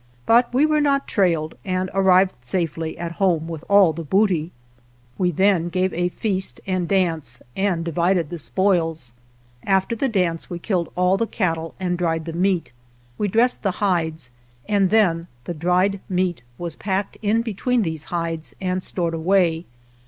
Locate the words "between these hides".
17.43-18.55